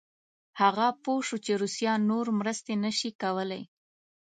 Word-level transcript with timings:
هغه 0.61 0.87
پوه 1.03 1.21
شو 1.27 1.37
چې 1.45 1.51
روسیه 1.61 1.93
نور 2.09 2.25
مرستې 2.39 2.73
نه 2.83 2.91
شي 2.97 3.09
کولای. 3.21 3.63